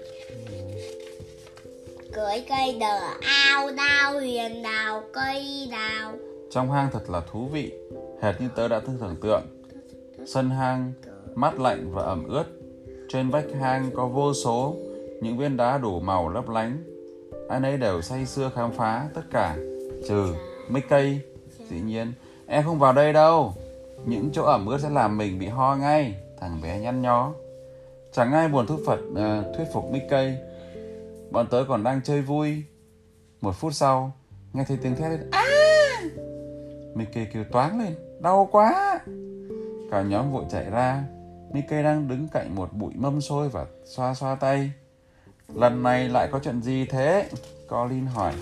Cưỡi 2.12 2.44
cây 2.48 2.76
đờ 2.80 2.98
ao 3.20 3.70
đao 3.76 4.12
huyền 4.12 4.62
đào 4.62 5.02
cây 5.12 5.68
đào. 5.70 6.12
Trong 6.50 6.72
hang 6.72 6.88
thật 6.92 7.10
là 7.10 7.22
thú 7.32 7.48
vị, 7.52 7.72
hệt 8.22 8.40
như 8.40 8.48
tớ 8.56 8.68
đã 8.68 8.80
từng 8.86 8.98
tưởng 9.00 9.16
tượng. 9.22 9.42
Sân 10.26 10.50
hang 10.50 10.92
mát 11.34 11.60
lạnh 11.60 11.90
và 11.92 12.02
ẩm 12.02 12.28
ướt. 12.28 12.44
Trên 13.08 13.30
vách 13.30 13.46
hang 13.60 13.90
có 13.94 14.06
vô 14.06 14.34
số 14.34 14.76
những 15.22 15.38
viên 15.38 15.56
đá 15.56 15.78
đủ 15.78 16.00
màu 16.00 16.28
lấp 16.28 16.48
lánh. 16.48 16.78
Ai 17.48 17.60
nấy 17.60 17.76
đều 17.76 18.02
say 18.02 18.26
sưa 18.26 18.50
khám 18.54 18.72
phá 18.72 19.08
tất 19.14 19.22
cả, 19.30 19.56
trừ 20.08 20.34
Mickey. 20.68 21.20
Dĩ 21.70 21.80
nhiên, 21.80 22.12
em 22.46 22.64
không 22.64 22.78
vào 22.78 22.92
đây 22.92 23.12
đâu. 23.12 23.54
Những 24.04 24.30
chỗ 24.32 24.42
ẩm 24.42 24.66
ướt 24.66 24.78
sẽ 24.78 24.90
làm 24.90 25.18
mình 25.18 25.38
bị 25.38 25.46
ho 25.46 25.76
ngay. 25.76 26.14
Thằng 26.40 26.60
bé 26.62 26.80
nhăn 26.80 27.02
nhó. 27.02 27.32
Chẳng 28.12 28.32
ai 28.32 28.48
buồn 28.48 28.66
thuyết 28.66 28.78
Phật 28.86 29.00
uh, 29.10 29.56
thuyết 29.56 29.64
phục 29.72 29.90
Mickey. 29.90 30.34
Bọn 31.30 31.46
tớ 31.50 31.64
còn 31.68 31.82
đang 31.82 32.00
chơi 32.04 32.22
vui. 32.22 32.62
Một 33.40 33.52
phút 33.52 33.74
sau, 33.74 34.12
nghe 34.52 34.64
thấy 34.68 34.76
tiếng 34.82 34.96
thét 34.96 35.10
lên. 35.10 35.30
À! 35.30 35.44
Mickey 36.94 37.24
kêu 37.32 37.44
toáng 37.52 37.80
lên. 37.80 37.94
Đau 38.20 38.48
quá. 38.52 39.00
Cả 39.90 40.02
nhóm 40.02 40.32
vội 40.32 40.44
chạy 40.50 40.70
ra. 40.70 41.04
Mickey 41.52 41.82
đang 41.82 42.08
đứng 42.08 42.28
cạnh 42.28 42.54
một 42.54 42.72
bụi 42.72 42.92
mâm 42.94 43.20
xôi 43.20 43.48
và 43.48 43.66
xoa 43.84 44.14
xoa 44.14 44.34
tay. 44.34 44.70
Lần 45.54 45.82
này 45.82 46.08
lại 46.08 46.28
có 46.32 46.40
chuyện 46.44 46.62
gì 46.62 46.86
thế? 46.86 47.28
Colin 47.68 48.06
hỏi. 48.06 48.32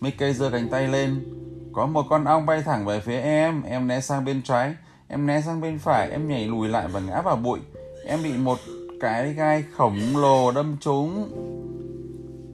Mickey 0.00 0.32
giơ 0.32 0.50
cánh 0.50 0.68
tay 0.68 0.88
lên. 0.88 1.24
Có 1.72 1.86
một 1.86 2.02
con 2.10 2.24
ong 2.24 2.46
bay 2.46 2.62
thẳng 2.62 2.86
về 2.86 3.00
phía 3.00 3.20
em. 3.20 3.62
Em 3.62 3.88
né 3.88 4.00
sang 4.00 4.24
bên 4.24 4.42
trái. 4.42 4.74
Em 5.08 5.26
né 5.26 5.40
sang 5.40 5.60
bên 5.60 5.78
phải. 5.78 6.10
Em 6.10 6.28
nhảy 6.28 6.46
lùi 6.46 6.68
lại 6.68 6.88
và 6.88 7.00
ngã 7.00 7.22
vào 7.22 7.36
bụi. 7.36 7.58
Em 8.06 8.22
bị 8.22 8.32
một 8.32 8.58
cái 9.00 9.32
gai 9.32 9.64
khổng 9.76 9.98
lồ 10.16 10.52
đâm 10.52 10.76
trúng. 10.80 11.28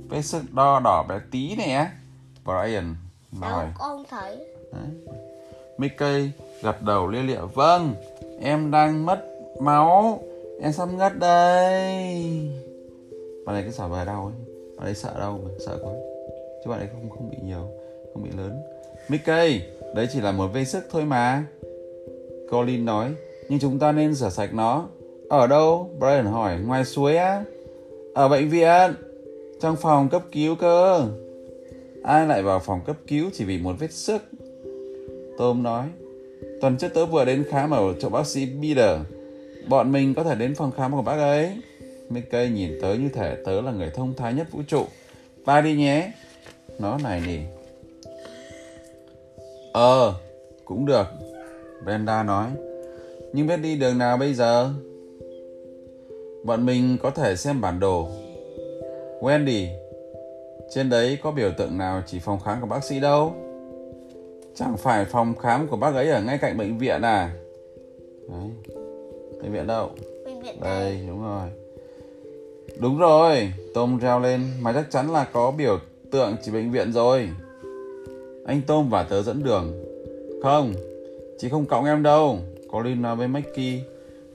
Vết 0.08 0.22
sức 0.22 0.42
đo 0.52 0.80
đỏ 0.80 1.02
bé 1.08 1.20
tí 1.30 1.56
nè. 1.56 1.86
Brian 2.44 2.96
nói. 3.40 3.64
Đâu 3.64 3.72
con 3.78 4.04
thấy. 4.10 4.36
Đấy. 4.72 5.16
Mickey 5.78 6.30
gật 6.62 6.82
đầu 6.82 7.08
lia 7.08 7.22
lịa. 7.22 7.40
Vâng, 7.54 7.94
em 8.40 8.70
đang 8.70 9.06
mất 9.06 9.24
máu. 9.60 10.22
Em 10.60 10.72
sắp 10.72 10.88
ngất 10.92 11.18
đây. 11.18 11.82
Bạn 13.46 13.54
này 13.54 13.64
cứ 13.64 13.70
xả 13.70 13.88
bài 13.88 14.06
đau 14.06 14.24
ấy. 14.24 14.54
Bạn 14.76 14.86
ấy 14.86 14.94
sợ 14.94 15.14
đau 15.18 15.40
mà, 15.44 15.50
sợ 15.66 15.78
quá. 15.82 15.92
Chứ 16.64 16.70
bạn 16.70 16.78
ấy 16.78 16.88
không 16.92 17.10
không 17.10 17.30
bị 17.30 17.36
nhiều, 17.44 17.68
không 18.14 18.22
bị 18.22 18.30
lớn. 18.36 18.62
Mickey, 19.08 19.60
đấy 19.94 20.08
chỉ 20.12 20.20
là 20.20 20.32
một 20.32 20.48
vết 20.52 20.64
sức 20.64 20.84
thôi 20.90 21.04
mà. 21.04 21.44
Colin 22.50 22.84
nói, 22.84 23.10
nhưng 23.48 23.58
chúng 23.58 23.78
ta 23.78 23.92
nên 23.92 24.14
rửa 24.14 24.28
sạch 24.28 24.54
nó. 24.54 24.88
Ở 25.28 25.46
đâu? 25.46 25.90
Brian 25.98 26.26
hỏi, 26.26 26.58
ngoài 26.66 26.84
suối 26.84 27.16
á? 27.16 27.44
Ở 28.14 28.28
bệnh 28.28 28.48
viện. 28.48 28.94
Trong 29.60 29.76
phòng 29.76 30.08
cấp 30.08 30.22
cứu 30.32 30.54
cơ. 30.56 31.08
Ai 32.02 32.26
lại 32.26 32.42
vào 32.42 32.58
phòng 32.58 32.80
cấp 32.86 32.96
cứu 33.06 33.30
chỉ 33.32 33.44
vì 33.44 33.58
một 33.58 33.76
vết 33.78 33.92
sức? 33.92 34.22
Tom 35.38 35.62
nói, 35.62 35.86
tuần 36.60 36.76
trước 36.76 36.88
tớ 36.94 37.06
vừa 37.06 37.24
đến 37.24 37.44
khám 37.50 37.70
ở 37.70 37.94
chỗ 38.00 38.08
bác 38.08 38.26
sĩ 38.26 38.48
Peter. 38.62 38.98
Bọn 39.68 39.92
mình 39.92 40.14
có 40.14 40.24
thể 40.24 40.34
đến 40.34 40.54
phòng 40.54 40.72
khám 40.76 40.92
của 40.92 41.02
bác 41.02 41.16
ấy. 41.16 41.50
Mickey 42.10 42.48
nhìn 42.48 42.78
tớ 42.82 42.94
như 42.94 43.08
thể 43.08 43.36
tớ 43.44 43.60
là 43.60 43.72
người 43.72 43.90
thông 43.90 44.14
thái 44.14 44.34
nhất 44.34 44.46
vũ 44.52 44.60
trụ. 44.66 44.84
Ba 45.44 45.60
đi 45.60 45.76
nhé. 45.76 46.12
Nó 46.78 46.98
này 47.02 47.22
nỉ. 47.26 47.38
Ờ, 49.72 50.14
cũng 50.64 50.86
được. 50.86 51.06
Brenda 51.84 52.22
nói. 52.22 52.50
Nhưng 53.32 53.46
biết 53.46 53.56
đi 53.56 53.76
đường 53.76 53.98
nào 53.98 54.16
bây 54.16 54.34
giờ? 54.34 54.70
Bọn 56.44 56.66
mình 56.66 56.96
có 57.02 57.10
thể 57.10 57.36
xem 57.36 57.60
bản 57.60 57.80
đồ. 57.80 58.08
Wendy, 59.20 59.66
trên 60.74 60.90
đấy 60.90 61.18
có 61.22 61.30
biểu 61.30 61.50
tượng 61.58 61.78
nào 61.78 62.02
chỉ 62.06 62.18
phòng 62.18 62.40
khám 62.40 62.60
của 62.60 62.66
bác 62.66 62.84
sĩ 62.84 63.00
đâu? 63.00 63.34
Chẳng 64.54 64.76
phải 64.76 65.04
phòng 65.04 65.34
khám 65.34 65.68
của 65.68 65.76
bác 65.76 65.94
ấy 65.94 66.08
ở 66.08 66.22
ngay 66.22 66.38
cạnh 66.38 66.58
bệnh 66.58 66.78
viện 66.78 67.02
à? 67.02 67.34
Đấy. 68.28 68.50
Bệnh 69.42 69.52
viện 69.52 69.66
đâu? 69.66 69.90
Bệnh 70.24 70.42
viện 70.42 70.60
Đây, 70.60 70.92
đây. 70.92 71.04
đúng 71.08 71.22
rồi. 71.22 71.48
Đúng 72.78 72.98
rồi, 72.98 73.52
Tom 73.74 73.98
reo 73.98 74.20
lên, 74.20 74.40
mà 74.60 74.72
chắc 74.72 74.90
chắn 74.90 75.12
là 75.12 75.26
có 75.32 75.50
biểu 75.50 75.78
tượng 76.12 76.36
chỉ 76.42 76.50
bệnh 76.50 76.70
viện 76.70 76.92
rồi. 76.92 77.28
Anh 78.46 78.60
Tom 78.66 78.90
và 78.90 79.02
tớ 79.02 79.22
dẫn 79.22 79.42
đường. 79.42 79.72
Không, 80.42 80.74
chị 81.38 81.48
không 81.48 81.66
cõng 81.66 81.84
em 81.84 82.02
đâu. 82.02 82.38
Colin 82.70 83.02
nói 83.02 83.16
với 83.16 83.28
Mackie. 83.28 83.80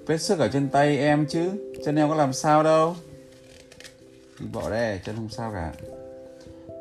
Vết 0.05 0.17
sức 0.17 0.39
ở 0.39 0.47
trên 0.47 0.69
tay 0.69 0.97
em 0.97 1.25
chứ, 1.29 1.49
chân 1.85 1.95
em 1.95 2.09
có 2.09 2.15
làm 2.15 2.33
sao 2.33 2.63
đâu. 2.63 2.95
Đi 4.39 4.45
bỏ 4.53 4.69
đây, 4.69 4.99
chân 5.05 5.15
không 5.15 5.29
sao 5.29 5.51
cả. 5.53 5.73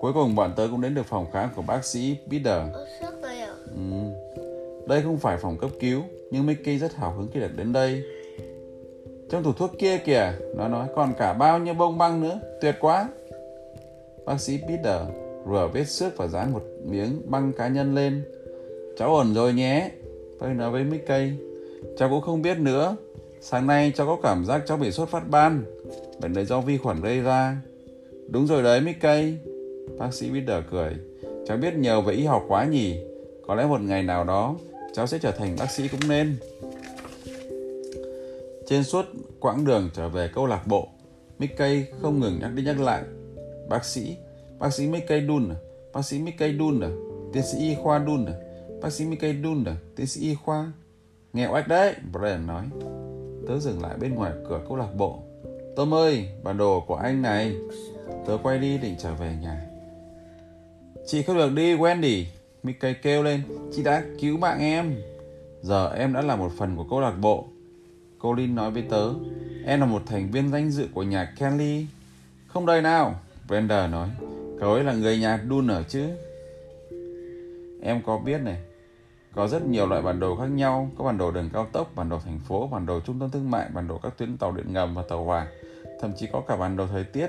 Cuối 0.00 0.12
cùng 0.12 0.34
bọn 0.34 0.52
tớ 0.56 0.68
cũng 0.70 0.80
đến 0.80 0.94
được 0.94 1.06
phòng 1.06 1.26
khám 1.32 1.48
của 1.56 1.62
bác 1.62 1.84
sĩ 1.84 2.16
Peter. 2.30 2.62
Ừ. 3.64 3.80
Đây 4.88 5.02
không 5.02 5.18
phải 5.18 5.36
phòng 5.36 5.58
cấp 5.58 5.70
cứu, 5.80 6.02
nhưng 6.30 6.46
Mickey 6.46 6.78
rất 6.78 6.94
hào 6.94 7.12
hứng 7.12 7.28
khi 7.34 7.40
được 7.40 7.56
đến 7.56 7.72
đây. 7.72 8.02
Trong 9.30 9.42
tủ 9.42 9.52
thuốc 9.52 9.70
kia 9.78 9.98
kìa, 9.98 10.32
nó 10.56 10.68
nói 10.68 10.88
còn 10.96 11.14
cả 11.18 11.32
bao 11.32 11.58
nhiêu 11.58 11.74
bông 11.74 11.98
băng 11.98 12.20
nữa, 12.20 12.40
tuyệt 12.60 12.76
quá. 12.80 13.08
Bác 14.26 14.40
sĩ 14.40 14.58
Peter 14.68 15.00
rửa 15.46 15.70
vết 15.72 15.84
xước 15.84 16.16
và 16.16 16.26
dán 16.26 16.52
một 16.52 16.62
miếng 16.84 17.22
băng 17.30 17.52
cá 17.52 17.68
nhân 17.68 17.94
lên. 17.94 18.22
Cháu 18.98 19.14
ổn 19.14 19.34
rồi 19.34 19.52
nhé, 19.52 19.90
tôi 20.40 20.54
nói 20.54 20.70
với 20.70 20.84
Mickey. 20.84 21.32
Cháu 21.98 22.08
cũng 22.08 22.20
không 22.20 22.42
biết 22.42 22.58
nữa, 22.58 22.96
sáng 23.40 23.66
nay 23.66 23.92
cháu 23.96 24.06
có 24.06 24.18
cảm 24.22 24.44
giác 24.44 24.62
cháu 24.66 24.76
bị 24.76 24.92
sốt 24.92 25.08
phát 25.08 25.30
ban, 25.30 25.64
bệnh 26.20 26.34
đấy 26.34 26.44
do 26.44 26.60
vi 26.60 26.78
khuẩn 26.78 27.00
gây 27.00 27.20
ra. 27.20 27.56
Đúng 28.28 28.46
rồi 28.46 28.62
đấy 28.62 28.80
Mickey, 28.80 29.34
bác 29.98 30.14
sĩ 30.14 30.30
Peter 30.30 30.64
cười. 30.70 30.92
Cháu 31.46 31.56
biết 31.56 31.74
nhiều 31.74 32.02
về 32.02 32.14
y 32.14 32.24
học 32.24 32.44
quá 32.48 32.64
nhỉ, 32.64 32.96
có 33.46 33.54
lẽ 33.54 33.66
một 33.66 33.80
ngày 33.80 34.02
nào 34.02 34.24
đó 34.24 34.56
cháu 34.94 35.06
sẽ 35.06 35.18
trở 35.18 35.30
thành 35.30 35.56
bác 35.58 35.70
sĩ 35.70 35.88
cũng 35.88 36.08
nên. 36.08 36.36
Trên 38.66 38.84
suốt 38.84 39.04
quãng 39.40 39.64
đường 39.64 39.90
trở 39.94 40.08
về 40.08 40.30
câu 40.34 40.46
lạc 40.46 40.66
bộ, 40.66 40.88
Mickey 41.38 41.84
không 42.02 42.20
ngừng 42.20 42.38
nhắc 42.40 42.50
đi 42.54 42.62
nhắc 42.62 42.80
lại. 42.80 43.02
Bác 43.68 43.84
sĩ, 43.84 44.16
bác 44.58 44.72
sĩ 44.72 44.86
Mickey 44.86 45.26
Dunn, 45.26 45.48
à? 45.48 45.56
bác 45.94 46.04
sĩ 46.04 46.18
Mickey 46.18 46.58
Dunn, 46.58 46.80
à? 46.80 46.90
tiến 47.32 47.42
sĩ 47.42 47.58
y 47.58 47.74
khoa 47.74 48.04
Dunn, 48.06 48.26
à? 48.26 48.34
bác 48.82 48.92
sĩ 48.92 49.04
Mickey 49.04 49.34
Dunn, 49.42 49.64
tiến 49.96 50.06
sĩ 50.06 50.20
y 50.20 50.34
khoa. 50.34 50.72
Nghe 51.32 51.48
oách 51.48 51.68
đấy, 51.68 51.94
Brian 52.12 52.46
nói. 52.46 52.64
Tớ 53.48 53.58
dừng 53.58 53.82
lại 53.82 53.96
bên 53.96 54.14
ngoài 54.14 54.32
cửa 54.48 54.60
câu 54.68 54.76
lạc 54.76 54.94
bộ. 54.96 55.22
Tom 55.76 55.94
ơi, 55.94 56.28
bản 56.42 56.58
đồ 56.58 56.80
của 56.80 56.94
anh 56.94 57.22
này. 57.22 57.56
Tớ 58.26 58.38
quay 58.42 58.58
đi 58.58 58.78
định 58.78 58.94
trở 58.98 59.14
về 59.14 59.36
nhà. 59.42 59.66
Chị 61.06 61.22
không 61.22 61.36
được 61.36 61.52
đi, 61.52 61.76
Wendy. 61.76 62.24
Mickey 62.62 62.94
kêu 63.02 63.22
lên. 63.22 63.42
Chị 63.72 63.82
đã 63.82 64.04
cứu 64.20 64.36
mạng 64.36 64.60
em. 64.60 64.94
Giờ 65.62 65.92
em 65.94 66.12
đã 66.12 66.22
là 66.22 66.36
một 66.36 66.52
phần 66.58 66.76
của 66.76 66.84
câu 66.90 67.00
lạc 67.00 67.14
bộ. 67.20 67.44
Colin 68.18 68.54
nói 68.54 68.70
với 68.70 68.82
tớ. 68.82 69.10
Em 69.66 69.80
là 69.80 69.86
một 69.86 70.02
thành 70.06 70.30
viên 70.30 70.50
danh 70.50 70.70
dự 70.70 70.86
của 70.94 71.02
nhà 71.02 71.34
Kelly. 71.38 71.86
Không 72.46 72.66
đời 72.66 72.82
nào. 72.82 73.20
Brenda 73.48 73.86
nói. 73.86 74.08
Cậu 74.60 74.72
ấy 74.72 74.84
là 74.84 74.92
người 74.92 75.18
nhà 75.18 75.40
Dunner 75.50 75.76
chứ. 75.88 76.06
Em 77.82 78.02
có 78.06 78.18
biết 78.18 78.40
này. 78.40 78.62
Có 79.34 79.48
rất 79.48 79.66
nhiều 79.66 79.86
loại 79.86 80.02
bản 80.02 80.20
đồ 80.20 80.36
khác 80.36 80.46
nhau. 80.46 80.90
Có 80.98 81.04
bản 81.04 81.18
đồ 81.18 81.30
đường 81.30 81.50
cao 81.52 81.66
tốc, 81.72 81.90
bản 81.94 82.08
đồ 82.08 82.18
thành 82.24 82.40
phố, 82.48 82.66
bản 82.66 82.86
đồ 82.86 83.00
trung 83.00 83.20
tâm 83.20 83.30
thương 83.30 83.50
mại, 83.50 83.68
bản 83.74 83.88
đồ 83.88 83.98
các 84.02 84.18
tuyến 84.18 84.36
tàu 84.36 84.52
điện 84.52 84.72
ngầm 84.72 84.94
và 84.94 85.02
tàu 85.08 85.24
hỏa. 85.24 85.46
Thậm 86.00 86.12
chí 86.16 86.26
có 86.32 86.42
cả 86.48 86.56
bản 86.56 86.76
đồ 86.76 86.86
thời 86.86 87.04
tiết. 87.04 87.26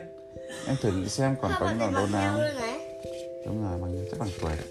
Em 0.68 0.76
thử 0.82 0.92
nghĩ 0.92 1.08
xem 1.08 1.36
còn 1.42 1.52
có 1.60 1.70
những 1.70 1.80
bản 1.80 1.94
đồ 1.94 2.08
nào. 2.14 2.40
Đúng 3.46 3.64
rồi, 3.64 3.82
bằng 3.82 4.06
chắc 4.12 4.20
bằng 4.20 4.30
tuổi 4.42 4.52
đấy. 4.58 4.68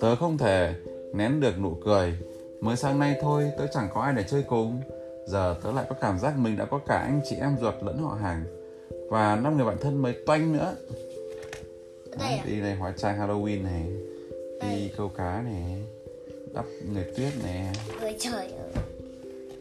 Tớ 0.00 0.16
không 0.16 0.38
thể 0.38 0.74
nén 1.14 1.40
được 1.40 1.58
nụ 1.58 1.76
cười. 1.84 2.18
Mới 2.60 2.76
sáng 2.76 2.98
nay 2.98 3.16
thôi, 3.20 3.50
tớ 3.58 3.66
chẳng 3.66 3.88
có 3.94 4.00
ai 4.00 4.12
để 4.12 4.22
chơi 4.22 4.42
cùng. 4.42 4.80
Giờ 5.26 5.56
tớ 5.62 5.72
lại 5.72 5.86
có 5.88 5.96
cảm 6.00 6.18
giác 6.18 6.38
mình 6.38 6.56
đã 6.56 6.64
có 6.64 6.78
cả 6.86 6.98
anh 6.98 7.20
chị 7.24 7.36
em 7.40 7.56
ruột 7.60 7.74
lẫn 7.82 7.98
họ 7.98 8.18
hàng. 8.22 8.44
Và 9.08 9.36
năm 9.36 9.56
người 9.56 9.66
bạn 9.66 9.76
thân 9.80 10.02
mới 10.02 10.12
toanh 10.26 10.52
nữa. 10.52 10.76
Đây 12.18 12.32
à? 12.38 12.44
Đi 12.46 12.60
này 12.60 12.74
hóa 12.74 12.92
trang 12.96 13.18
Halloween 13.18 13.62
này. 13.62 13.82
Đi 14.62 14.68
Đây. 14.68 14.90
câu 14.96 15.08
cá 15.08 15.42
này. 15.44 15.82
Đắp 16.54 16.64
người 16.92 17.04
tuyết 17.16 17.32
nè. 17.44 17.72
Người 18.00 18.16
trời 18.18 18.46
ơi. 18.46 18.84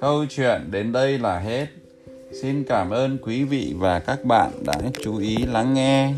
Câu 0.02 0.26
chuyện 0.30 0.62
đến 0.72 0.92
đây 0.92 1.20
là 1.20 1.40
hết. 1.40 1.68
Xin 2.42 2.64
cảm 2.64 2.90
ơn 2.90 3.18
quý 3.22 3.44
vị 3.44 3.74
và 3.78 4.00
các 4.00 4.26
bạn 4.26 4.52
đã 4.66 4.74
chú 5.04 5.18
ý 5.18 5.38
lắng 5.38 5.74
nghe. 5.74 6.14